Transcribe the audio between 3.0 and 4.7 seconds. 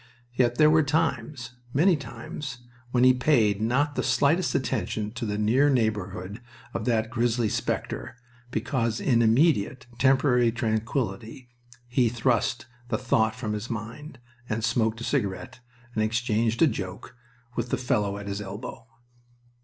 he paid not the slightest